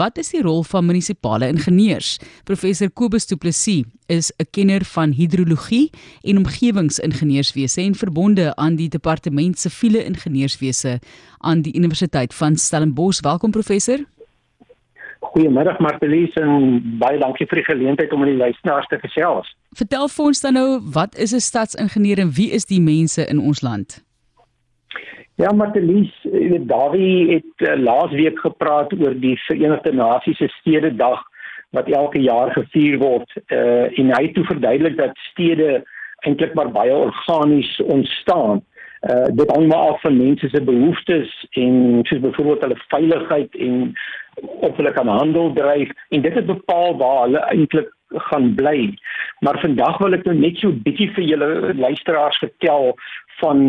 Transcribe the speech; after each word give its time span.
Wat 0.00 0.16
is 0.16 0.30
die 0.32 0.40
rol 0.40 0.62
van 0.64 0.86
munisipale 0.88 1.50
ingenieurs? 1.52 2.14
Professor 2.48 2.88
Kobus 2.88 3.26
Du 3.28 3.36
Plessis 3.36 3.84
is 4.08 4.32
'n 4.38 4.46
kenner 4.50 4.84
van 4.84 5.10
hidrologie 5.12 5.90
en 6.22 6.36
omgewingsingenieurswese 6.36 7.80
en 7.80 7.94
verbonde 7.94 8.56
aan 8.56 8.76
die 8.76 8.88
departement 8.88 9.58
siviele 9.58 10.04
ingenieurswese 10.04 11.00
aan 11.38 11.62
die 11.62 11.74
Universiteit 11.76 12.34
van 12.34 12.56
Stellenbosch. 12.56 13.20
Welkom 13.20 13.50
professor. 13.50 13.98
Goeiemiddag 15.20 15.78
Martelies 15.78 16.32
en 16.32 16.80
baie 16.98 17.18
dankie 17.18 17.46
vir 17.46 17.56
die 17.56 17.64
geleentheid 17.64 18.12
om 18.12 18.20
aan 18.20 18.32
die 18.32 18.36
luisteraars 18.36 18.86
te 18.86 18.98
gesels. 18.98 19.56
Vertel 19.72 20.08
vir 20.08 20.24
ons 20.24 20.40
dan 20.40 20.52
nou, 20.52 20.80
wat 20.92 21.16
is 21.16 21.32
'n 21.32 21.40
stadsingenieur 21.40 22.18
en 22.18 22.32
wie 22.32 22.50
is 22.50 22.64
die 22.64 22.80
mense 22.80 23.26
in 23.26 23.38
ons 23.38 23.60
land? 23.60 24.02
Ja, 25.40 25.52
Martelies, 25.52 26.12
Dawie 26.68 27.32
het 27.32 27.68
uh, 27.68 27.76
laasweek 27.80 28.38
gepraat 28.38 28.90
oor 28.92 29.14
die 29.22 29.38
Verenigde 29.46 29.92
Nasies 29.92 30.36
se 30.36 30.48
Stededag 30.58 31.22
wat 31.72 31.88
elke 31.88 32.20
jaar 32.20 32.52
gevier 32.52 32.98
word. 33.00 33.32
Uh 33.48 33.86
en 33.98 34.10
hy 34.12 34.20
het 34.26 34.34
toe 34.36 34.44
verduidelik 34.44 34.98
dat 34.98 35.22
stede 35.30 35.78
eintlik 36.28 36.52
maar 36.54 36.68
baie 36.74 36.92
organies 36.92 37.70
ontstaan. 37.86 38.60
Uh 39.08 39.30
dit 39.38 39.54
hang 39.54 39.66
maar 39.70 39.94
af 39.94 40.04
van 40.04 40.18
mense 40.18 40.48
se 40.48 40.62
behoeftes 40.62 41.32
en 41.50 42.02
soos 42.02 42.20
byvoorbeeld 42.20 42.66
hulle 42.66 42.84
veiligheid 42.92 43.56
en 43.56 43.94
of 44.68 44.76
hulle 44.76 44.92
kan 44.92 45.08
handel 45.08 45.52
dryf 45.56 45.96
en 46.08 46.28
dit 46.28 46.34
het 46.34 46.46
bepaal 46.52 46.96
waar 47.00 47.22
hulle 47.22 47.46
eintlik 47.54 47.88
gaan 48.10 48.54
bly. 48.54 48.94
Maar 49.40 49.60
vandag 49.60 49.98
wil 49.98 50.12
ek 50.12 50.24
nou 50.24 50.34
net 50.34 50.58
so 50.58 50.72
bietjie 50.72 51.10
vir 51.14 51.24
julle 51.24 51.74
luisteraars 51.74 52.38
vertel 52.38 52.94
van 53.40 53.60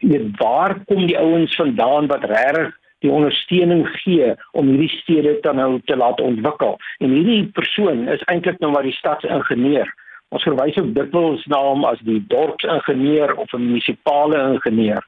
weet 0.00 0.30
waar 0.40 0.78
kom 0.84 1.06
die 1.06 1.18
ouens 1.18 1.56
vandaan 1.56 2.06
wat 2.06 2.24
regtig 2.24 2.72
die 3.02 3.10
ondersteuning 3.10 3.86
gee 4.02 4.34
om 4.52 4.68
hierdie 4.70 4.92
stede 5.00 5.38
dan 5.42 5.58
nou 5.58 5.80
te 5.84 5.96
laat 5.96 6.20
ontwikkel. 6.20 6.78
En 6.98 7.10
hierdie 7.10 7.50
persoon 7.54 8.06
is 8.08 8.22
eintlik 8.30 8.60
nou 8.62 8.72
maar 8.72 8.86
die 8.86 8.96
stadsingenieur. 8.96 9.90
Ons 10.32 10.46
verwys 10.46 10.78
ook 10.80 10.94
dikwels 10.96 11.42
na 11.50 11.58
hom 11.60 11.84
as 11.84 12.00
die 12.06 12.20
dorpsingenieur 12.32 13.34
of 13.34 13.52
'n 13.52 13.66
munisipale 13.66 14.38
ingenieur. 14.54 15.02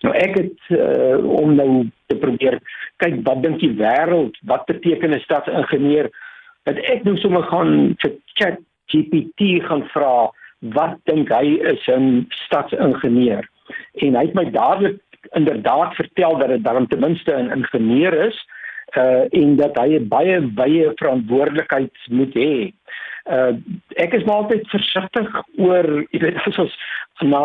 Nou 0.00 0.14
ek 0.16 0.36
het 0.36 0.60
uh, 0.68 1.18
om 1.24 1.54
nou 1.54 1.88
te 2.06 2.16
probeer 2.16 2.60
kyk 2.96 3.20
wat 3.24 3.42
dink 3.42 3.60
die 3.60 3.74
wêreld, 3.76 4.36
wat 4.44 4.64
beteken 4.66 5.14
'n 5.14 5.20
stadsingenieur? 5.20 6.10
Dat 6.68 6.76
ek 6.92 7.04
nou 7.04 7.16
sommer 7.16 7.42
gaan 7.42 7.96
vir 8.02 8.16
Chat 8.34 8.58
GPT 8.92 9.60
gaan 9.68 9.86
vra 9.94 10.30
wat 10.76 10.98
dink 11.08 11.30
hy 11.32 11.56
is 11.72 11.86
'n 11.88 12.26
stadsingenieur? 12.44 13.46
En 14.04 14.14
hy 14.14 14.24
het 14.26 14.34
my 14.34 14.44
dadelik 14.50 15.00
inderdaad 15.32 15.94
vertel 15.94 16.38
dat 16.38 16.48
dit 16.48 16.64
dan 16.64 16.86
ten 16.86 17.00
minste 17.00 17.32
'n 17.32 17.50
ingenieur 17.50 18.12
is 18.26 18.36
uh 18.96 19.24
en 19.30 19.56
dat 19.56 19.76
hy 19.78 20.00
baie 20.02 20.40
baie 20.40 20.92
verantwoordelikheid 20.94 21.92
moet 22.10 22.34
hê. 22.34 22.72
Uh 23.30 23.52
ek 23.96 24.14
is 24.14 24.24
maar 24.24 24.42
altyd 24.42 24.68
versigtig 24.68 25.42
oor 25.56 25.86
jy 26.10 26.18
weet 26.18 26.40
as 26.48 26.58
ons 26.58 26.74
na 27.20 27.42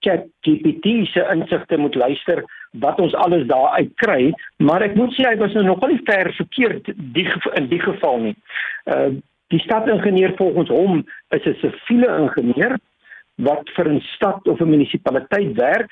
ChatGPT 0.00 1.06
se 1.12 1.26
insigte 1.34 1.76
moet 1.76 1.94
luister 1.94 2.44
wat 2.72 3.00
ons 3.00 3.14
alles 3.14 3.46
daar 3.46 3.76
uit 3.80 3.92
kry, 3.96 4.32
maar 4.56 4.82
ek 4.82 4.94
moet 4.94 5.14
sê 5.16 5.24
hy 5.28 5.36
was 5.40 5.54
nou 5.56 5.64
nogal 5.64 5.88
nie 5.88 6.02
ver 6.04 6.32
verkeerd 6.36 6.92
die 7.14 7.26
in 7.54 7.68
die 7.68 7.80
geval 7.80 8.20
nie. 8.28 8.36
Uh 8.84 9.16
die 9.48 9.62
stadingenieur 9.64 10.34
volgens 10.36 10.68
hom 10.68 11.06
is 11.32 11.44
'n 11.46 11.56
siviele 11.60 12.08
ingenieur 12.20 12.76
wat 13.36 13.70
vir 13.76 13.88
'n 13.88 14.00
stad 14.14 14.48
of 14.48 14.60
'n 14.60 14.70
munisipaliteit 14.70 15.56
werk 15.56 15.90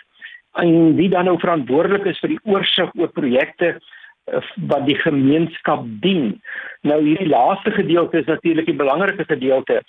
en 0.52 0.97
wie 0.97 1.08
dan 1.08 1.24
nou 1.24 1.38
verantwoordelik 1.38 2.04
is 2.04 2.19
vir 2.19 2.28
die 2.34 2.44
oorsig 2.44 2.91
oor 2.94 3.08
projekte 3.08 3.78
eh, 4.27 4.42
wat 4.69 4.86
die 4.86 4.98
gemeenskap 4.98 5.84
dien. 6.00 6.42
Nou 6.82 7.00
hierdie 7.02 7.28
laaste 7.28 7.70
gedeelte 7.70 8.19
is 8.19 8.27
natuurlik 8.27 8.66
die 8.66 8.80
belangrike 8.80 9.24
gedeelte. 9.24 9.82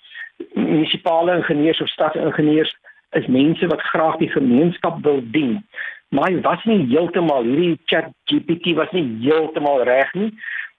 Munisipale 0.54 1.36
ingenieurs 1.36 1.82
of 1.82 1.90
stadingenieurs 1.90 2.76
is 3.12 3.28
mense 3.28 3.68
wat 3.68 3.82
graag 3.82 4.18
die 4.18 4.32
gemeenskap 4.32 5.04
wil 5.04 5.22
dien. 5.32 5.64
Maar 6.10 6.32
hy 6.32 6.42
was 6.46 6.64
nie 6.70 6.86
heeltemal 6.88 7.44
hierdie 7.44 7.76
chat 7.92 8.14
GPT 8.32 8.76
was 8.78 8.92
nie 8.96 9.06
heeltemal 9.26 9.84
reg 9.88 10.14
nie. 10.16 10.32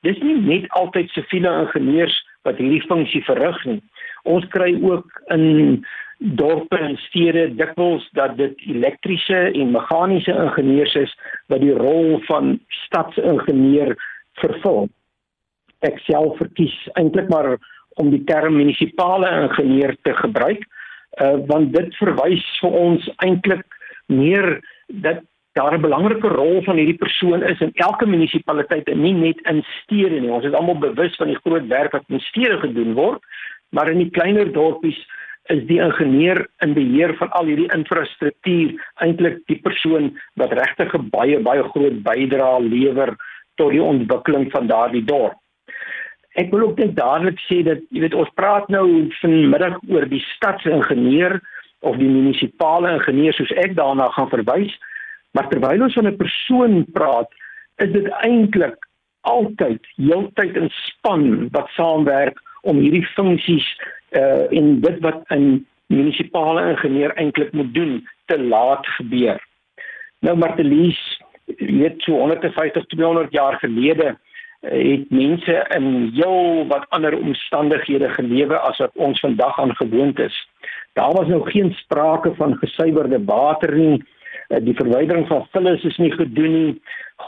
Dis 0.07 0.19
nie 0.23 0.39
net 0.41 0.69
altyd 0.79 1.11
siviele 1.13 1.51
ingenieurs 1.65 2.17
wat 2.47 2.61
hierdie 2.63 2.85
funksie 2.87 3.25
verrig 3.27 3.59
nie. 3.69 3.81
Ons 4.25 4.47
kry 4.55 4.71
ook 4.81 5.21
in 5.35 5.85
dorpe 6.19 6.79
en 6.79 6.97
stede 7.07 7.49
dikwels 7.59 8.07
dat 8.19 8.37
dit 8.39 8.55
elektriese 8.67 9.43
en 9.53 9.75
meganiese 9.75 10.35
ingenieurs 10.35 10.95
is 10.99 11.13
wat 11.53 11.63
die 11.63 11.75
rol 11.77 12.19
van 12.27 12.57
stadsingenieur 12.87 13.95
vervul. 14.43 14.89
Ek 15.87 16.01
self 16.09 16.41
verkies 16.41 16.75
eintlik 16.99 17.29
maar 17.31 17.55
om 17.99 18.11
die 18.11 18.25
term 18.27 18.57
munisipale 18.59 19.31
ingenieur 19.45 19.95
te 20.07 20.15
gebruik 20.19 20.65
uh, 21.23 21.37
want 21.51 21.73
dit 21.75 21.95
verwys 22.01 22.45
vir 22.63 22.81
ons 22.83 23.09
eintlik 23.27 23.65
meer 24.11 24.59
dat 24.89 25.21
daar 25.53 25.75
'n 25.75 25.81
belangrike 25.81 26.29
rol 26.29 26.63
van 26.63 26.77
hierdie 26.77 26.99
persoon 26.99 27.43
is 27.43 27.61
in 27.61 27.71
elke 27.75 28.07
munisipaliteit 28.07 28.89
en 28.89 29.01
nie 29.01 29.13
net 29.13 29.41
in 29.41 29.65
stede 29.83 30.21
nie. 30.21 30.31
Ons 30.31 30.45
is 30.45 30.53
almal 30.53 30.79
bewus 30.79 31.17
van 31.17 31.27
die 31.27 31.41
groot 31.45 31.67
werk 31.67 31.93
wat 31.93 32.05
in 32.09 32.21
stede 32.21 32.59
gedoen 32.59 32.93
word, 32.95 33.21
maar 33.71 33.91
in 33.91 33.99
die 33.99 34.11
kleiner 34.11 34.53
dorpies 34.53 35.01
is 35.49 35.65
die 35.67 35.81
ingenieur 35.81 36.47
in 36.65 36.75
beheer 36.75 37.15
van 37.17 37.31
al 37.31 37.45
hierdie 37.45 37.73
infrastruktuur 37.73 38.77
eintlik 39.05 39.41
die 39.47 39.61
persoon 39.65 40.19
wat 40.35 40.53
regtig 40.53 40.95
'n 40.95 41.09
baie 41.11 41.41
baie 41.41 41.63
groot 41.63 42.03
bydrae 42.03 42.61
lewer 42.61 43.17
tot 43.55 43.71
die 43.71 43.83
ontwikkeling 43.83 44.51
van 44.51 44.67
daardie 44.67 45.05
dorp. 45.05 45.37
Ek 46.39 46.51
wil 46.51 46.61
ook 46.61 46.79
net 46.79 46.97
dadelik 46.97 47.41
sê 47.49 47.63
dat 47.67 47.81
jy 47.91 48.01
weet 48.01 48.15
ons 48.15 48.31
praat 48.35 48.69
nou 48.69 49.09
vanmiddag 49.21 49.81
oor 49.89 50.07
die 50.07 50.23
stadsingenieur 50.37 51.41
of 51.81 51.97
die 51.97 52.09
munisipale 52.09 52.93
ingenieur 52.97 53.35
soos 53.35 53.53
ek 53.65 53.75
daarna 53.79 54.09
gaan 54.17 54.31
verwys, 54.33 54.75
maar 55.37 55.49
terwyl 55.49 55.83
ons 55.83 55.95
van 55.95 56.07
'n 56.07 56.17
persoon 56.17 56.85
praat, 56.93 57.31
is 57.77 57.93
dit 57.93 58.09
eintlik 58.25 58.77
altyd 59.21 59.87
heeltyd 59.97 60.57
'n 60.57 60.71
span 60.71 61.49
wat 61.53 61.69
saamwerk 61.77 62.39
om 62.63 62.79
hierdie 62.79 63.07
funksies 63.15 63.67
uh 64.17 64.47
en 64.51 64.81
dit 64.81 64.99
wat 65.01 65.25
'n 65.31 65.67
munisipale 65.87 66.71
ingenieur 66.71 67.13
eintlik 67.17 67.53
moet 67.53 67.75
doen 67.75 68.09
te 68.27 68.39
laat 68.39 68.87
gebeur. 68.87 69.41
Nou 70.21 70.37
Martelies, 70.37 71.21
weet 71.57 72.03
so 72.03 72.13
150 72.13 72.87
200 72.87 73.33
jaar 73.33 73.59
gelede 73.59 74.17
uh, 74.61 74.71
het 74.93 75.11
mense 75.11 75.67
in 75.77 76.11
heel 76.15 76.67
wat 76.69 76.87
ander 76.89 77.17
omstandighede 77.19 78.09
gelewe 78.09 78.59
as 78.59 78.79
wat 78.79 78.91
ons 78.95 79.21
vandag 79.21 79.61
aan 79.61 79.77
gewoond 79.77 80.19
is. 80.19 80.49
Daar 80.99 81.15
was 81.15 81.29
nou 81.31 81.43
geen 81.51 81.73
sprake 81.79 82.35
van 82.35 82.57
gesuiwerde 82.59 83.25
water 83.25 83.77
nie. 83.77 84.03
Uh, 84.49 84.59
die 84.65 84.75
verwydering 84.75 85.27
van 85.31 85.47
vullis 85.55 85.85
is 85.87 85.97
nie 86.03 86.11
gedoen 86.13 86.55
nie. 86.55 86.73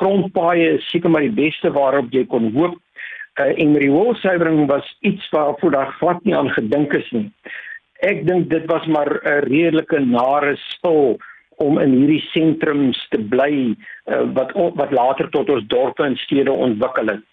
Grondpaaie 0.00 0.72
is 0.78 0.88
seker 0.91 1.10
maar 1.10 1.22
die 1.22 1.36
beste 1.36 1.70
waarop 1.70 2.10
jy 2.10 2.25
kon 2.26 2.50
hoop 2.56 2.78
uh, 3.38 3.53
en 3.62 3.76
rioolsuiwering 3.78 4.66
was 4.66 4.97
iets 5.00 5.28
waarvoor 5.31 5.70
daar 5.70 5.92
glad 6.00 6.25
nie 6.25 6.36
aan 6.36 6.50
gedink 6.50 6.92
is 6.98 7.10
nie. 7.10 7.28
Ek 8.00 8.26
dink 8.26 8.50
dit 8.50 8.66
was 8.66 8.86
maar 8.86 9.20
'n 9.22 9.47
redelike 9.47 10.00
nare 10.00 10.56
spul 10.56 11.19
om 11.60 11.78
in 11.78 11.92
hierdie 11.92 12.25
sentrums 12.32 13.06
te 13.08 13.19
bly 13.19 13.76
uh, 14.06 14.25
wat 14.34 14.52
wat 14.54 14.91
later 14.91 15.28
tot 15.31 15.50
ons 15.50 15.66
dorpe 15.66 16.04
en 16.04 16.16
stede 16.16 16.52
ontwikkel 16.52 17.06
het. 17.06 17.25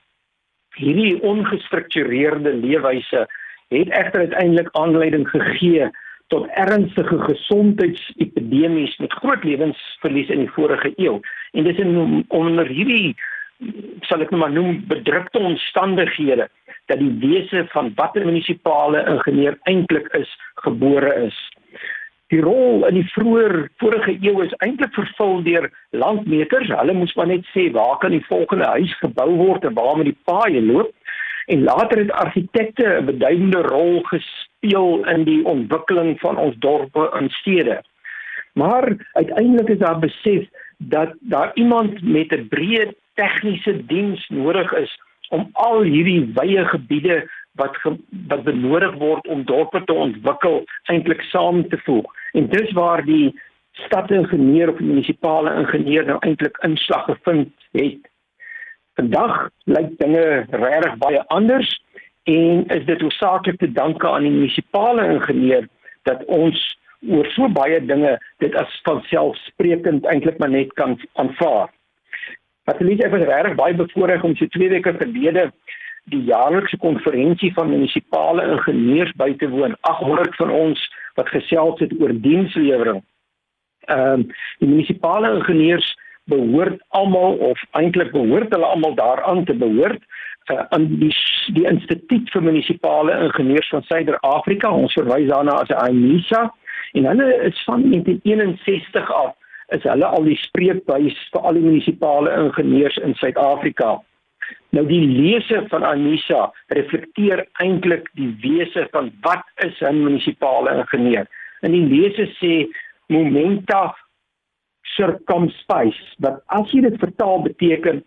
Hierdie 0.76 1.22
ongestruktureerde 1.22 2.54
leefwyse 2.54 3.26
het 3.68 3.90
egter 3.90 4.20
uiteindelik 4.20 4.70
aanleiding 4.72 5.30
gegee 5.30 5.90
tot 6.28 6.48
ernstige 6.60 7.18
gesondheidsepidemies 7.24 8.98
met 8.98 9.14
groot 9.22 9.44
lewensverlies 9.44 10.30
in 10.30 10.44
die 10.44 10.52
vorige 10.52 10.92
eeu. 10.96 11.20
En 11.52 11.64
dis 11.64 11.80
in 11.80 12.26
onder 12.28 12.68
hierdie 12.68 13.16
sal 14.06 14.22
ek 14.22 14.32
nou 14.32 14.42
maar 14.44 14.54
noem 14.54 14.84
bedrukte 14.90 15.40
omstandighede 15.40 16.50
dat 16.88 17.00
die 17.02 17.14
wese 17.24 17.66
van 17.74 17.92
watter 17.96 18.26
munisipale 18.26 19.04
ingenieur 19.10 19.58
eintlik 19.70 20.08
is 20.20 20.30
gebore 20.64 21.14
is. 21.26 21.38
Die 22.32 22.42
rol 22.44 22.84
in 22.88 23.00
die 23.00 23.08
vroeë 23.14 23.68
vorige 23.80 24.18
eeu 24.20 24.44
is 24.44 24.56
eintlik 24.66 24.94
vervul 24.96 25.42
deur 25.46 25.70
landmeters. 25.96 26.72
Hulle 26.76 26.96
moes 26.96 27.16
maar 27.16 27.32
net 27.32 27.48
sê 27.54 27.70
waar 27.76 27.98
kan 28.04 28.12
die 28.16 28.26
volgende 28.28 28.68
huis 28.76 28.94
gebou 29.00 29.30
word 29.40 29.68
en 29.68 29.78
waar 29.80 29.96
moet 29.96 30.12
die 30.12 30.22
paaie 30.28 30.62
loop? 30.62 30.92
En 31.48 31.64
later 31.64 31.98
het 31.98 32.12
argitekte 32.12 32.86
'n 33.02 33.06
beduidende 33.06 33.62
rol 33.62 34.02
gespeel 34.04 35.08
in 35.08 35.24
die 35.24 35.46
ontwikkeling 35.46 36.20
van 36.20 36.38
ons 36.38 36.56
dorpe 36.60 37.10
en 37.20 37.30
stede. 37.30 37.84
Maar 38.54 39.10
uiteindelik 39.12 39.70
is 39.70 39.78
daar 39.78 40.00
besef 40.00 40.48
dat 40.78 41.14
daar 41.20 41.52
iemand 41.54 42.02
met 42.02 42.32
'n 42.32 42.48
breë 42.48 42.94
tegniese 43.14 43.86
diens 43.86 44.28
nodig 44.30 44.74
is 44.74 45.00
om 45.30 45.50
al 45.52 45.82
hierdie 45.82 46.32
wye 46.34 46.66
gebiede 46.66 47.30
wat 47.52 47.78
ge, 47.78 47.96
wat 48.28 48.44
benodig 48.44 48.94
word 48.96 49.28
om 49.28 49.46
dorpe 49.46 49.84
te 49.84 49.94
ontwikkel 49.94 50.64
eintlik 50.84 51.22
saam 51.22 51.70
te 51.70 51.78
voeg. 51.78 52.06
En 52.32 52.50
dis 52.50 52.72
waar 52.72 53.06
die 53.06 53.40
stadingenieur 53.72 54.70
of 54.70 54.80
munisipale 54.80 55.54
ingenieur 55.54 56.06
nou 56.06 56.18
eintlik 56.20 56.58
inslag 56.58 57.06
gevind 57.06 57.54
het. 57.72 58.07
Vandag 58.98 59.50
lyk 59.70 59.92
dinge 60.00 60.46
regtig 60.50 60.96
baie 60.98 61.22
anders 61.34 61.70
en 62.26 62.64
is 62.74 62.86
dit 62.86 63.02
hoofsaaklik 63.02 63.60
te 63.62 63.70
danke 63.72 64.10
aan 64.10 64.26
die 64.26 64.34
munisipale 64.34 65.06
ingenieur 65.14 65.68
dat 66.10 66.24
ons 66.26 66.58
oor 67.06 67.30
so 67.36 67.50
baie 67.54 67.78
dinge 67.86 68.16
dit 68.42 68.56
as 68.58 68.80
vanselfsprekend 68.88 70.08
eintlik 70.10 70.40
maar 70.42 70.50
net 70.50 70.74
kan 70.82 70.98
aanvaar. 71.22 71.70
Wat 72.66 72.82
Elise 72.82 73.06
het 73.14 73.28
regtig 73.30 73.56
baie 73.60 73.78
bevoorreg 73.78 74.26
om 74.26 74.34
so 74.36 74.50
twee 74.56 74.74
weke 74.74 74.96
gelede 74.98 75.52
die 76.10 76.24
jaarlikse 76.32 76.82
konferensie 76.82 77.52
van 77.54 77.70
munisipale 77.70 78.50
ingenieurs 78.56 79.14
by 79.20 79.30
te 79.38 79.50
woon. 79.52 79.78
800 79.82 80.36
van 80.42 80.50
ons 80.50 80.90
wat 81.20 81.30
gesels 81.30 81.80
het 81.86 81.94
oor 82.02 82.18
dienslewering. 82.26 83.04
Ehm 83.94 84.26
um, 84.26 84.28
die 84.58 84.74
munisipale 84.74 85.36
ingenieurs 85.38 85.94
behoort 86.32 86.80
almal 87.00 87.38
of 87.50 87.62
eintlik 87.80 88.12
behoort 88.12 88.54
hulle 88.54 88.66
almal 88.66 88.96
daaraan 88.96 89.46
te 89.46 89.56
behoort 89.56 90.04
uh, 90.52 90.64
aan 90.70 90.88
die 91.02 91.14
die 91.56 91.66
Instituut 91.70 92.30
vir 92.34 92.44
Munisipale 92.44 93.16
Ingenieurs 93.28 93.70
van 93.72 93.84
Suider-Afrika. 93.88 94.72
Ons 94.72 94.96
verwys 95.00 95.30
daarna 95.32 95.60
as 95.64 95.74
AMISA 95.88 96.48
en 96.94 97.06
hulle 97.12 97.28
is 97.48 97.64
van 97.66 97.84
1961 97.90 99.12
af 99.12 99.36
is 99.76 99.84
hulle 99.84 100.06
al 100.06 100.28
die 100.28 100.38
spreekbuis 100.40 101.16
vir 101.34 101.48
al 101.48 101.58
die 101.58 101.64
munisipale 101.66 102.32
ingenieurs 102.40 102.98
in 103.04 103.16
Suid-Afrika. 103.20 103.98
Nou 104.76 104.84
die 104.88 105.04
lese 105.04 105.64
van 105.72 105.84
AMISA 105.84 106.46
reflekteer 106.76 107.44
eintlik 107.64 108.08
die 108.20 108.30
wese 108.44 108.88
van 108.94 109.12
wat 109.26 109.44
is 109.66 109.82
'n 109.82 110.04
munisipale 110.04 110.78
ingenieur. 110.80 111.28
En 111.62 111.72
die 111.72 111.88
lese 111.88 112.32
sê 112.40 112.68
momenta 113.08 113.96
circumspice 114.98 116.16
wat 116.26 116.42
as 116.60 116.72
jy 116.74 116.82
dit 116.88 117.00
vertaal 117.00 117.42
beteken 117.46 118.04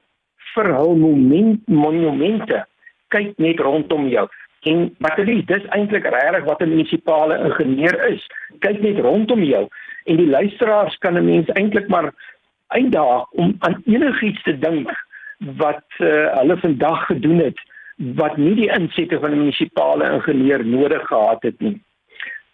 verhul 0.55 0.97
moment 0.99 1.69
monumente 1.69 2.65
kyk 3.15 3.39
net 3.39 3.61
rondom 3.61 4.09
jou 4.13 4.27
en 4.71 4.91
wat 4.99 5.17
dit 5.17 5.29
is 5.37 5.45
dis 5.49 5.71
eintlik 5.77 6.09
regtig 6.15 6.45
wat 6.45 6.61
'n 6.63 6.73
munisipale 6.75 7.39
ingenieur 7.49 7.97
is 8.13 8.27
kyk 8.67 8.83
net 8.83 9.01
rondom 9.01 9.43
jou 9.43 9.69
en 10.05 10.17
die 10.17 10.31
luisteraars 10.37 10.99
kan 10.99 11.17
'n 11.17 11.25
mens 11.25 11.49
eintlik 11.49 11.89
maar 11.89 12.13
uitdaag 12.69 13.31
om 13.31 13.57
aan 13.59 13.83
enigiets 13.87 14.43
te 14.43 14.59
dink 14.59 14.91
wat 15.39 15.85
uh, 15.99 16.35
hulle 16.39 16.57
vandag 16.57 17.07
gedoen 17.07 17.39
het 17.39 17.59
wat 17.97 18.37
nie 18.37 18.55
die 18.55 18.71
insette 18.79 19.19
van 19.21 19.31
'n 19.31 19.39
munisipale 19.39 20.13
ingenieur 20.13 20.65
nodig 20.67 21.07
gehad 21.07 21.43
het 21.43 21.61
nie. 21.61 21.83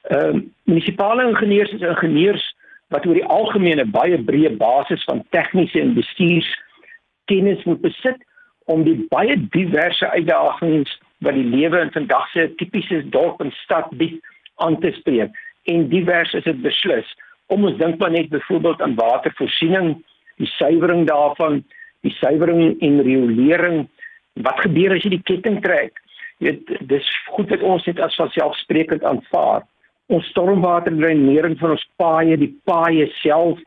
Ehm 0.03 0.37
uh, 0.37 0.43
munisipale 0.65 1.29
ingenieurs 1.29 1.73
is 1.73 1.81
ingenieurs 1.81 2.56
wat 2.94 3.06
oor 3.06 3.19
die 3.19 3.31
algemeen 3.38 3.81
'n 3.81 3.91
baie 3.91 4.19
breë 4.19 4.56
basis 4.56 5.05
van 5.05 5.25
tegniese 5.31 5.81
en 5.81 5.94
bestuurskennis 5.94 7.65
moet 7.65 7.81
besit 7.81 8.21
om 8.67 8.85
die 8.85 9.06
baie 9.11 9.37
diverse 9.50 10.11
uitdagings 10.11 10.99
wat 11.19 11.35
die 11.35 11.50
lewe 11.56 11.81
in 11.81 11.93
vandag 11.93 12.29
se 12.31 12.55
tipiese 12.56 13.09
dorp 13.09 13.41
en 13.41 13.53
stad 13.62 13.91
bied 13.91 14.21
aan 14.56 14.79
te 14.81 14.93
spreek. 14.93 15.31
En 15.65 15.88
divers 15.88 16.33
is 16.35 16.44
dit 16.44 16.62
beslis. 16.62 17.06
Om 17.47 17.65
ons 17.65 17.79
dink 17.79 17.99
maar 17.99 18.11
net 18.11 18.29
byvoorbeeld 18.29 18.83
aan 18.83 18.94
watervoorsiening, 18.94 20.05
die 20.37 20.50
suiwering 20.59 21.06
daarvan, 21.06 21.65
die 22.00 22.12
suiwering 22.12 22.81
en 22.81 23.03
riolering. 23.03 23.88
Wat 24.33 24.61
gebeur 24.61 24.94
as 24.94 25.03
jy 25.03 25.17
die 25.17 25.23
ketting 25.25 25.62
trek? 25.62 26.03
Jy 26.38 26.53
weet, 26.53 26.88
dis 26.88 27.06
goed 27.33 27.49
dat 27.49 27.62
ons 27.62 27.85
dit 27.85 28.00
as 28.00 28.15
vanselfsprekend 28.15 29.05
aanvaar 29.05 29.65
ons 30.12 30.29
stormwaterdreinering 30.32 31.56
van 31.58 31.75
ons 31.75 31.87
paaie, 32.00 32.37
die 32.38 32.53
paaie 32.69 33.08
self, 33.23 33.58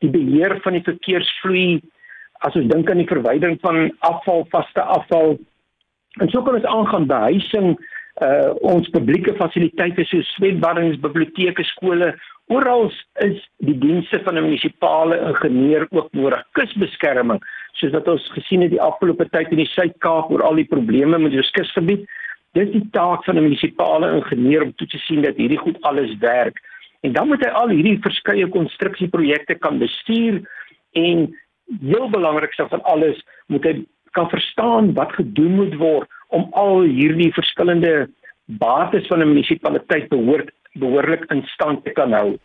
die 0.00 0.10
beheer 0.12 0.58
van 0.64 0.76
die 0.76 0.84
verkeersvloei, 0.84 1.80
as 2.46 2.56
ons 2.56 2.68
dink 2.72 2.90
aan 2.90 3.00
die 3.02 3.08
verwydering 3.08 3.58
van 3.64 3.88
afval, 4.08 4.46
vaste 4.52 4.82
afval. 4.82 5.36
En 6.20 6.28
so 6.32 6.42
kan 6.44 6.58
ons 6.58 6.68
aangaan 6.68 7.08
by 7.10 7.22
huising, 7.30 7.74
uh 8.20 8.52
ons 8.66 8.88
publieke 8.92 9.32
fasiliteite 9.38 10.04
soos 10.08 10.28
swembaddens, 10.36 10.98
biblioteke, 11.00 11.64
skole, 11.64 12.10
oral 12.52 12.90
is 13.24 13.38
die 13.64 13.76
dienste 13.78 14.20
van 14.24 14.36
'n 14.36 14.44
munisipale 14.44 15.16
ingenieur 15.30 15.86
ook 15.90 16.12
nodig. 16.12 16.42
Kusbeskerming, 16.52 17.40
soos 17.72 17.92
wat 17.92 18.08
ons 18.08 18.28
gesien 18.34 18.62
het 18.62 18.70
die 18.70 18.82
afgelope 18.82 19.28
tyd 19.30 19.50
in 19.50 19.62
die 19.62 19.72
Suid-Kaap 19.72 20.30
oor 20.30 20.42
al 20.42 20.54
die 20.54 20.68
probleme 20.68 21.18
met 21.18 21.32
ons 21.32 21.50
kusgebied, 21.50 22.04
Dis 22.52 22.70
die 22.72 22.86
taak 22.90 23.24
van 23.24 23.36
'n 23.36 23.42
munisipale 23.42 24.10
ingenieur 24.16 24.62
om 24.62 24.74
toe 24.74 24.86
te 24.86 24.98
sien 24.98 25.22
dat 25.22 25.36
hierdie 25.36 25.58
goed 25.58 25.80
alles 25.82 26.18
werk. 26.18 26.58
En 27.00 27.12
dan 27.12 27.28
moet 27.28 27.44
hy 27.44 27.50
al 27.50 27.68
hierdie 27.68 27.98
verskeie 28.02 28.48
konstruksieprojekte 28.48 29.54
kan 29.54 29.78
bestuur 29.78 30.42
en 30.92 31.36
heel 31.80 32.10
belangrikstel 32.10 32.68
van 32.68 32.82
alles 32.82 33.22
moet 33.46 33.64
hy 33.64 33.74
kan 34.10 34.28
verstaan 34.28 34.92
wat 34.94 35.12
gedoen 35.12 35.54
moet 35.54 35.74
word 35.74 36.08
om 36.28 36.48
al 36.52 36.82
hierdie 36.82 37.32
verskillende 37.32 38.10
bates 38.58 39.06
van 39.06 39.22
'n 39.22 39.28
munisipaliteit 39.28 40.08
behoort 40.08 40.50
behoorlik 40.72 41.24
in 41.30 41.42
stand 41.46 41.84
te 41.84 41.90
kan 41.90 42.12
hou. 42.12 42.38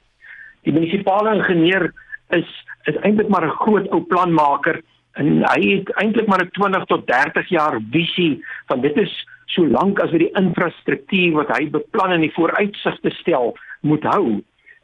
Die 0.63 0.73
munisipale 0.73 1.35
ingenieur 1.35 1.93
is 2.29 2.49
is 2.83 2.95
eintlik 3.01 3.27
maar 3.27 3.45
'n 3.45 3.57
groot 3.61 3.89
ou 3.89 4.01
planmaker 4.01 4.81
en 5.13 5.43
hy 5.43 5.61
het 5.77 5.89
eintlik 6.01 6.27
maar 6.27 6.43
'n 6.43 6.51
20 6.51 6.85
tot 6.85 7.07
30 7.07 7.49
jaar 7.49 7.79
visie 7.91 8.43
van 8.67 8.81
dit 8.81 8.97
is 8.97 9.25
solank 9.55 9.99
as 10.03 10.11
wat 10.13 10.23
die 10.23 10.33
infrastruktuur 10.35 11.39
wat 11.39 11.53
hy 11.55 11.69
beplan 11.73 12.15
en 12.17 12.25
die 12.25 12.33
vooruitsigte 12.35 13.13
stel 13.21 13.55
moet 13.81 14.03
hou 14.13 14.41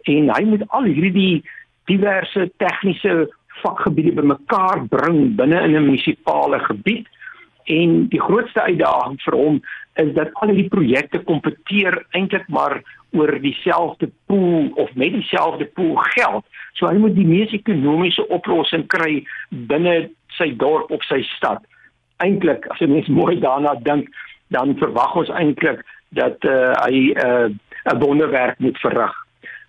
en 0.09 0.31
hy 0.33 0.44
moet 0.50 0.65
al 0.69 0.89
hierdie 0.89 1.44
diverse 1.91 2.47
tegniese 2.62 3.27
vakgebiede 3.62 4.15
bymekaar 4.18 4.85
bring 4.89 5.35
binne 5.38 5.59
in 5.65 5.75
'n 5.75 5.85
munisipale 5.85 6.59
gebied 6.68 7.07
en 7.65 8.07
die 8.09 8.21
grootste 8.21 8.62
uitdaging 8.62 9.19
vir 9.25 9.38
hom 9.38 9.62
is 10.03 10.13
dat 10.15 10.33
al 10.33 10.53
hierdie 10.53 10.71
projekte 10.71 11.19
kompeteer 11.27 12.00
eintlik 12.18 12.47
maar 12.47 12.81
oor 13.12 13.39
dieselfde 13.44 14.09
pool 14.25 14.71
of 14.75 14.94
met 14.95 15.13
dieselfde 15.13 15.65
pool 15.75 15.95
geld. 16.15 16.45
So 16.73 16.88
hy 16.88 16.95
moet 16.97 17.15
die 17.15 17.27
mees 17.27 17.51
ekonomiese 17.51 18.27
oplossing 18.31 18.88
kry 18.88 19.23
binne 19.50 20.09
sy 20.38 20.51
dorp 20.56 20.91
of 20.91 21.03
sy 21.09 21.21
stad. 21.35 21.59
Eintlik 22.23 22.68
as 22.71 22.79
jy 22.79 22.88
mens 22.88 23.09
mooi 23.12 23.35
daarna 23.39 23.75
dink, 23.83 24.07
dan 24.51 24.75
verwag 24.77 25.15
ons 25.15 25.31
eintlik 25.39 25.83
dat 26.12 26.44
uh, 26.44 26.71
hy 26.83 27.12
eh, 27.15 27.48
'n 27.48 27.95
uh, 27.95 28.00
wonderwerk 28.00 28.59
moet 28.59 28.77
verrig. 28.83 29.13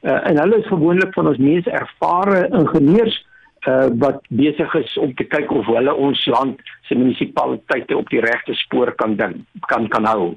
Uh, 0.02 0.28
en 0.28 0.38
hulle 0.38 0.58
is 0.58 0.66
gewoonlik 0.66 1.14
van 1.14 1.28
ons 1.30 1.38
mees 1.38 1.66
ervare 1.66 2.48
ingenieurs 2.50 3.26
uh, 3.68 3.86
wat 4.02 4.24
besig 4.28 4.74
is 4.74 4.96
om 4.98 5.14
te 5.14 5.24
kyk 5.24 5.50
of 5.50 5.66
hulle 5.66 5.94
ons 5.94 6.26
land 6.26 6.58
se 6.88 6.98
munisipaliteite 6.98 7.96
op 7.96 8.10
die 8.10 8.20
regte 8.20 8.54
spoor 8.54 8.94
kan 8.94 9.16
ding, 9.16 9.44
kan 9.70 9.88
kan 9.88 10.04
hou. 10.04 10.34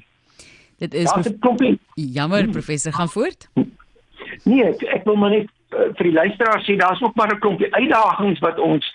Dit 0.78 0.94
is 0.94 1.10
jammer 1.96 2.48
professor 2.50 2.94
gaan 2.94 3.10
voort. 3.10 3.50
Nee, 4.44 4.64
ek, 4.64 4.84
ek 4.84 5.04
wil 5.10 5.16
maar 5.16 5.34
net 5.34 5.50
uh, 5.74 5.90
vir 5.98 6.12
die 6.12 6.18
luisteraars 6.20 6.70
sê 6.70 6.78
daar's 6.78 7.02
ook 7.02 7.16
maar 7.16 7.34
'n 7.34 7.40
klompie 7.40 7.74
uitdagings 7.74 8.40
wat 8.40 8.60
ons 8.60 8.86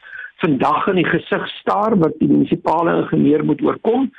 vandag 0.40 0.86
in 0.86 1.00
die 1.02 1.10
gesig 1.10 1.48
staar 1.60 1.96
wat 1.98 2.14
die 2.18 2.28
munisipale 2.28 2.96
ingenieur 3.02 3.44
moet 3.44 3.62
oorkom. 3.62 4.10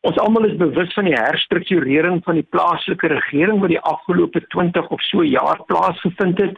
Ons 0.00 0.16
almal 0.16 0.46
is 0.48 0.56
bewus 0.56 0.92
van 0.96 1.04
die 1.04 1.16
herstrukturering 1.18 2.22
van 2.24 2.38
die 2.38 2.46
plaaslike 2.54 3.10
regering 3.12 3.58
wat 3.60 3.72
die 3.72 3.82
afgelope 3.84 4.40
20 4.54 4.88
of 4.88 5.02
so 5.04 5.24
jaar 5.26 5.60
plaasgevind 5.68 6.40
het 6.40 6.56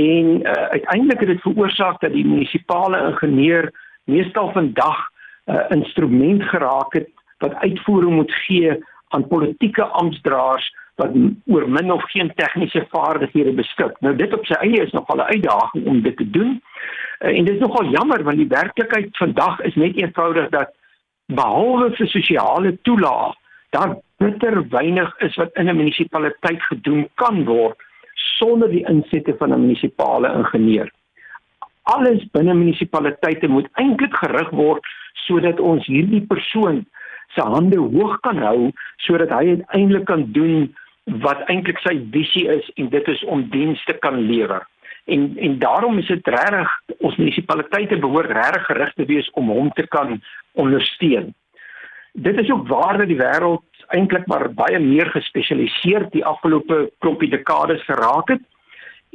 en 0.00 0.40
uh, 0.40 0.52
uiteindelik 0.52 1.20
het 1.20 1.28
dit 1.28 1.42
veroorsaak 1.44 2.00
dat 2.00 2.14
die 2.14 2.24
munisipale 2.24 3.02
ingenieur 3.10 3.68
meestal 4.04 4.52
vandag 4.52 4.96
'n 5.46 5.52
uh, 5.52 5.66
instrument 5.76 6.42
geraak 6.42 6.92
het 6.92 7.08
wat 7.38 7.54
uitvoering 7.54 8.14
moet 8.14 8.32
gee 8.46 8.78
aan 9.08 9.28
politieke 9.28 9.84
amptdraers 9.84 10.72
wat 10.94 11.10
oor 11.46 11.68
min 11.68 11.92
of 11.92 12.10
geen 12.10 12.32
tegniese 12.34 12.86
vaardighede 12.90 13.52
beskik. 13.52 14.00
Nou 14.00 14.16
dit 14.16 14.32
op 14.32 14.46
sy 14.46 14.56
eie 14.60 14.82
is 14.82 14.92
nogal 14.92 15.16
'n 15.16 15.32
uitdaging 15.36 15.86
om 15.86 16.02
dit 16.02 16.16
te 16.16 16.30
doen. 16.30 16.62
Uh, 17.20 17.38
en 17.38 17.44
dit 17.44 17.54
is 17.54 17.60
nogal 17.60 17.84
jammer 17.84 18.22
want 18.24 18.36
die 18.36 18.48
werklikheid 18.48 19.16
vandag 19.16 19.60
is 19.60 19.74
net 19.74 19.96
eenvoudig 19.96 20.48
dat 20.48 20.78
behalwe 21.34 21.90
vir 21.96 22.08
sosiale 22.10 22.72
toelaag 22.86 23.36
daar 23.70 23.96
bitter 24.18 24.62
weinig 24.68 25.10
is 25.26 25.36
wat 25.36 25.54
in 25.54 25.68
'n 25.68 25.76
munisipaliteit 25.76 26.62
gedoen 26.62 27.08
kan 27.14 27.44
word 27.44 27.76
sonder 28.14 28.68
die 28.70 28.84
insette 28.88 29.34
van 29.38 29.52
'n 29.52 29.60
munisipale 29.60 30.28
ingenieur. 30.38 30.90
Alles 31.82 32.30
binne 32.30 32.54
munisipaliteite 32.54 33.48
moet 33.48 33.68
eintlik 33.72 34.14
gerig 34.14 34.50
word 34.50 34.84
sodat 35.26 35.60
ons 35.60 35.86
hierdie 35.86 36.26
persoon 36.26 36.86
se 37.34 37.40
hande 37.40 37.78
hoog 37.78 38.20
kan 38.20 38.38
hou 38.38 38.70
sodat 38.96 39.30
hy 39.30 39.48
uiteindelik 39.48 40.04
kan 40.04 40.32
doen 40.32 40.74
wat 41.04 41.42
eintlik 41.48 41.78
sy 41.78 41.96
visie 42.10 42.46
is 42.48 42.70
en 42.74 42.88
dit 42.88 43.08
is 43.08 43.24
om 43.24 43.48
dienste 43.50 43.92
kan 43.92 44.20
lewer 44.30 44.66
en 45.14 45.26
en 45.38 45.58
daarom 45.58 45.98
is 45.98 46.06
dit 46.06 46.26
regtig 46.34 46.70
ons 46.98 47.16
munisipaliteite 47.16 47.98
behoort 47.98 48.30
regtig 48.30 48.66
gerig 48.70 48.94
te 48.94 49.06
wees 49.10 49.30
om 49.40 49.48
hom 49.48 49.70
te 49.74 49.86
kan 49.86 50.20
ondersteun. 50.52 51.34
Dit 52.12 52.38
is 52.38 52.50
ook 52.50 52.68
waar 52.68 52.98
dat 52.98 53.10
die 53.10 53.18
wêreld 53.20 53.84
eintlik 53.94 54.26
maar 54.26 54.48
baie 54.54 54.78
meer 54.78 55.10
gespesialiseer 55.10 56.08
die 56.14 56.24
afgelope 56.24 56.90
klompie 56.98 57.30
dekades 57.30 57.82
geraak 57.86 58.28
het 58.34 58.42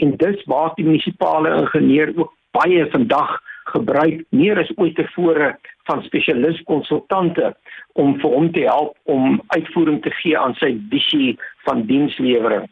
en 0.04 0.16
dis 0.20 0.44
waar 0.52 0.74
die 0.76 0.86
munisipale 0.86 1.54
ingenieur 1.62 2.12
ook 2.16 2.34
baie 2.56 2.88
vandag 2.92 3.40
gebruik 3.72 4.24
meer 4.30 4.60
as 4.62 4.72
ooit 4.76 4.96
tevore 4.96 5.56
van 5.90 6.04
spesialis 6.04 6.62
konsultante 6.70 7.54
om 7.94 8.16
vir 8.22 8.36
hom 8.38 8.52
te 8.54 8.66
help 8.68 8.96
om 9.04 9.42
uitvoering 9.56 10.02
te 10.04 10.12
gee 10.22 10.38
aan 10.40 10.56
sy 10.60 10.76
visie 10.92 11.36
van 11.68 11.86
dienslewering. 11.90 12.68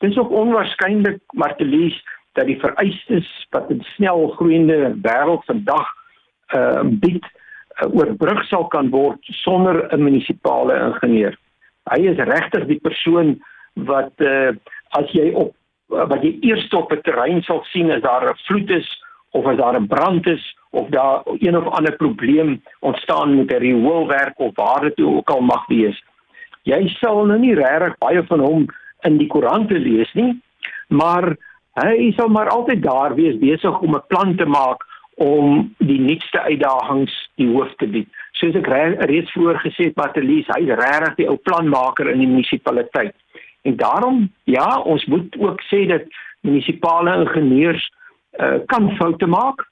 Dit 0.00 0.10
is 0.10 0.18
ook 0.18 0.32
onwaarskynlik 0.32 1.20
Martelies 1.36 1.98
dat 2.32 2.46
die 2.46 2.60
vereistes 2.60 3.28
wat 3.50 3.70
'n 3.70 3.84
snel 3.96 4.28
groeiende 4.28 4.94
wêreld 5.02 5.44
vandag 5.44 5.88
uh 6.54 6.82
bied 6.82 7.24
uh, 7.82 7.94
oorbrug 7.94 8.44
sal 8.44 8.66
kan 8.66 8.90
word 8.90 9.18
sonder 9.22 9.88
'n 9.92 10.02
munisipale 10.02 10.74
ingenieur. 10.74 11.38
Hy 11.90 12.00
is 12.06 12.16
regtig 12.16 12.66
die 12.66 12.80
persoon 12.80 13.42
wat 13.74 14.12
uh 14.18 14.52
as 14.90 15.10
jy 15.12 15.32
op 15.34 15.54
wat 15.90 16.22
jy 16.22 16.38
eers 16.40 16.68
op 16.74 16.92
'n 16.92 17.02
terrein 17.02 17.42
sal 17.42 17.64
sien 17.72 17.90
as 17.90 18.02
daar 18.02 18.30
'n 18.30 18.38
vloed 18.46 18.70
is 18.70 18.88
of 19.30 19.46
as 19.46 19.56
daar 19.56 19.80
'n 19.80 19.86
brand 19.86 20.26
is 20.26 20.56
of 20.70 20.88
daar 20.88 21.22
een 21.24 21.56
of 21.56 21.66
ander 21.66 21.96
probleem 21.96 22.62
ontstaan 22.80 23.36
met 23.36 23.52
'n 23.52 23.58
rioolwerk 23.58 24.38
of 24.38 24.54
waar 24.54 24.80
dit 24.80 25.00
ook 25.00 25.30
al 25.30 25.40
mag 25.40 25.66
wees. 25.66 26.02
Jy 26.62 26.88
sal 26.88 27.24
nou 27.24 27.38
nie 27.38 27.54
regtig 27.54 27.98
baie 27.98 28.22
van 28.22 28.40
hom 28.40 28.66
in 29.00 29.16
die 29.18 29.26
koerante 29.26 29.78
lees 29.78 30.12
nie, 30.12 30.42
maar 30.88 31.36
hy 31.78 32.12
sal 32.16 32.28
maar 32.28 32.48
altyd 32.48 32.82
daar 32.82 33.14
wees 33.14 33.38
besig 33.38 33.80
om 33.80 33.94
'n 33.94 34.06
plan 34.08 34.36
te 34.36 34.46
maak 34.46 34.86
om 35.20 35.74
die 35.78 36.00
nuutste 36.00 36.40
uitdagings 36.40 37.12
die 37.36 37.48
hoof 37.52 37.74
te 37.76 37.86
bied. 37.86 38.08
Soos 38.32 38.54
ek 38.54 38.66
reeds 39.10 39.32
vroeër 39.32 39.58
gesê 39.60 39.90
het, 39.90 39.96
Matelies, 39.96 40.48
hy 40.48 40.62
is 40.64 40.78
regtig 40.80 41.14
die 41.16 41.28
ou 41.28 41.36
planmaker 41.36 42.08
in 42.08 42.18
die 42.18 42.28
munisipaliteit. 42.28 43.14
En 43.68 43.76
daarom 43.76 44.30
ja, 44.44 44.80
ons 44.80 45.04
moet 45.04 45.36
ook 45.38 45.60
sê 45.68 45.84
dat 45.86 46.08
munisipale 46.40 47.18
ingenieurs 47.20 47.84
uh, 48.40 48.58
kan 48.66 48.96
foute 48.96 49.26
maak. 49.26 49.66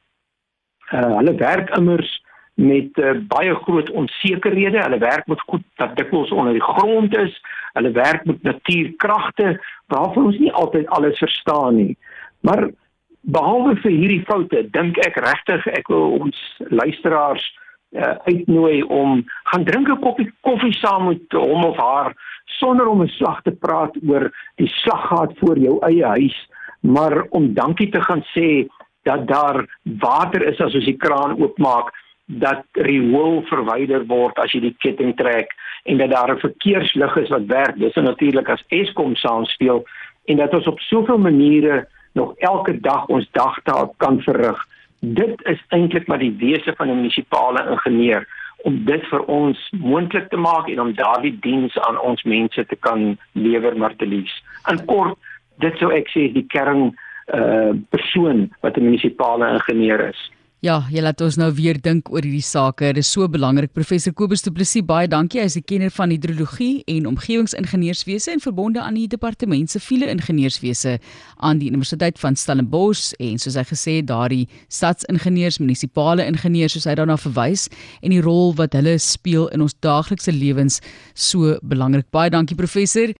Uh, 0.92 1.16
hulle 1.16 1.34
werk 1.40 1.72
immers 1.78 2.10
met 2.58 2.98
uh, 2.98 3.12
baie 3.30 3.54
groot 3.54 3.90
onsekerhede. 3.90 4.80
Hulle 4.82 4.98
werk 4.98 5.26
met 5.26 5.40
goed 5.46 5.62
wat 5.76 5.96
dikwels 5.96 6.30
onder 6.34 6.52
die 6.52 6.62
grond 6.62 7.16
is. 7.16 7.34
Hulle 7.72 7.90
werk 7.94 8.24
met 8.24 8.42
natuurkragte 8.42 9.60
waarvan 9.86 10.24
ons 10.24 10.38
nie 10.38 10.52
altyd 10.52 10.88
alles 10.88 11.18
verstaan 11.18 11.76
nie. 11.76 11.96
Maar 12.40 12.68
behalwe 13.20 13.76
vir 13.82 13.94
hierdie 13.94 14.24
foute, 14.26 14.64
dink 14.74 14.98
ek 15.06 15.20
regtig 15.22 15.66
ek 15.78 15.90
wil 15.92 16.18
ons 16.18 16.38
luisteraars 16.68 17.46
uh, 17.94 18.16
uitnooi 18.26 18.82
om 18.82 19.22
gaan 19.52 19.64
drink 19.64 19.88
'n 19.88 20.02
koppie 20.02 20.30
koffie 20.40 20.74
saam 20.80 21.08
met 21.08 21.32
hom 21.32 21.64
of 21.64 21.76
haar 21.76 22.14
sonder 22.58 22.86
om 22.86 23.02
'n 23.02 23.14
slag 23.18 23.42
te 23.42 23.54
praat 23.54 23.94
oor 24.08 24.30
die 24.56 24.70
slaggat 24.82 25.38
voor 25.38 25.58
jou 25.58 25.78
eie 25.86 26.04
huis, 26.04 26.48
maar 26.80 27.26
om 27.30 27.54
dankie 27.54 27.90
te 27.90 28.02
gaan 28.02 28.24
sê 28.34 28.66
dat 29.02 29.26
daar 29.26 29.66
water 29.82 30.42
is 30.42 30.60
as 30.60 30.74
ons 30.74 30.84
die 30.84 30.96
kraan 30.96 31.38
oopmaak, 31.42 31.94
dat 32.28 32.64
riool 32.72 33.40
verwyder 33.48 34.04
word 34.06 34.36
as 34.38 34.52
jy 34.52 34.60
die 34.60 34.76
ketting 34.84 35.14
trek 35.16 35.54
en 35.88 35.96
dat 35.96 36.10
daar 36.10 36.34
'n 36.34 36.44
verkeerslig 36.44 37.16
is 37.16 37.28
wat 37.28 37.46
werk. 37.46 37.78
Dis 37.78 37.94
natuurlik 37.94 38.48
as 38.48 38.64
Eskom 38.68 39.16
saamspeel 39.16 39.84
en 40.24 40.36
dat 40.36 40.54
ons 40.54 40.66
op 40.66 40.80
soveel 40.80 41.18
maniere 41.18 41.88
nog 42.12 42.34
elke 42.36 42.80
dag 42.80 43.06
ons 43.06 43.28
dagtaak 43.32 43.90
kan 43.96 44.20
verrig. 44.22 44.58
Dit 45.00 45.46
is 45.46 45.64
eintlik 45.68 46.06
maar 46.06 46.18
die 46.18 46.36
wese 46.38 46.74
van 46.76 46.90
'n 46.90 46.96
munisipale 46.96 47.70
ingenieur 47.70 48.26
om 48.62 48.84
dit 48.84 49.04
vir 49.06 49.24
ons 49.24 49.58
moontlik 49.70 50.28
te 50.28 50.36
maak 50.36 50.68
en 50.68 50.80
om 50.80 50.94
daardie 50.94 51.38
diens 51.40 51.78
aan 51.78 52.00
ons 52.00 52.22
mense 52.22 52.66
te 52.66 52.76
kan 52.76 53.18
lewer 53.32 53.76
Martelies. 53.76 54.42
In 54.70 54.84
kort, 54.84 55.18
dit 55.62 55.78
sou 55.78 55.92
ek 55.94 56.08
sê 56.08 56.32
die 56.32 56.46
kern 56.46 56.96
uh 57.34 57.70
persoon 57.90 58.50
wat 58.60 58.76
'n 58.76 58.84
munisipale 58.84 59.48
ingenieur 59.52 60.08
is. 60.08 60.30
Ja, 60.58 60.80
jy 60.90 60.98
laat 61.04 61.20
ons 61.22 61.36
nou 61.38 61.52
weer 61.54 61.76
dink 61.78 62.08
oor 62.10 62.24
hierdie 62.26 62.42
sake. 62.42 62.88
Dit 62.90 63.04
is 63.04 63.12
so 63.14 63.28
belangrik. 63.30 63.70
Professor 63.76 64.10
Kobus 64.10 64.42
Du 64.42 64.50
Plessis, 64.50 64.82
baie 64.82 65.06
dankie. 65.06 65.38
Hy 65.38 65.46
is 65.46 65.56
'n 65.56 65.62
kenner 65.62 65.88
van 65.88 66.10
hidrologie 66.10 66.82
en 66.88 67.06
omgewingsingenieurswese 67.06 68.32
en 68.32 68.40
verbonde 68.40 68.80
aan 68.82 68.94
die 68.94 69.06
departement 69.06 69.70
siviele 69.70 70.10
ingenieurswese 70.10 70.98
aan 71.36 71.58
die 71.58 71.70
Universiteit 71.70 72.18
van 72.18 72.34
Stellenbosch 72.34 73.12
en 73.20 73.38
soos 73.38 73.54
hy 73.54 73.62
gesê 73.62 73.96
het, 73.98 74.08
daardie 74.08 74.48
stadsingenieurs, 74.68 75.60
munisipale 75.60 76.26
ingenieurs 76.26 76.72
soos 76.72 76.86
hy 76.86 76.94
daarna 76.94 77.16
verwys 77.16 77.68
en 78.02 78.10
die 78.10 78.20
rol 78.20 78.52
wat 78.54 78.72
hulle 78.72 78.98
speel 78.98 79.46
in 79.54 79.60
ons 79.60 79.74
daaglikse 79.80 80.32
lewens 80.32 80.80
so 81.14 81.56
belangrik. 81.62 82.10
Baie 82.10 82.30
dankie 82.30 82.56
professor. 82.56 83.14